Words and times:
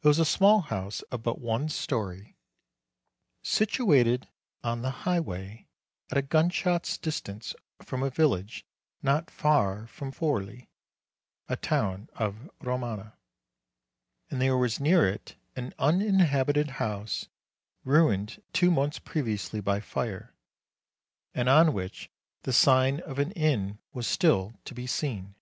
It 0.00 0.06
was 0.06 0.20
a 0.20 0.24
small 0.24 0.60
house 0.60 1.02
of 1.10 1.24
but 1.24 1.40
one 1.40 1.68
story, 1.68 2.36
situated 3.42 4.28
on 4.62 4.82
the 4.82 4.92
highway, 5.02 5.66
at 6.08 6.16
a 6.16 6.22
gunshot's 6.22 6.96
distance 6.96 7.52
from 7.82 8.00
a 8.04 8.08
village 8.10 8.64
not 9.02 9.26
BLOOD 9.26 9.34
OF 9.36 9.42
ROMAGNA 9.42 9.60
189 9.86 9.86
far 9.86 9.86
from 9.88 10.02
Forli, 10.12 10.68
a 11.48 11.56
town 11.56 12.08
of 12.14 12.48
Romagna; 12.60 13.16
and 14.30 14.40
there 14.40 14.56
was 14.56 14.78
near 14.78 15.04
it 15.08 15.34
an 15.56 15.74
uninhabited 15.80 16.68
house, 16.78 17.26
ruined 17.82 18.40
two 18.52 18.70
months 18.70 19.00
previously 19.00 19.60
by 19.60 19.80
fire, 19.80 20.32
and 21.34 21.48
on 21.48 21.72
which 21.72 22.08
the 22.42 22.52
sign 22.52 23.00
of 23.00 23.18
an 23.18 23.32
inn 23.32 23.80
was 23.92 24.06
still 24.06 24.54
to 24.64 24.74
be 24.74 24.86
seen. 24.86 25.34